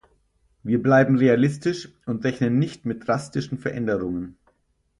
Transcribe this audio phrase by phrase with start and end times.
[0.63, 4.35] Wir bleiben realistisch und rechnen nicht mit drastischen Veränderungen.